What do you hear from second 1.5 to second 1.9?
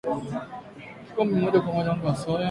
cha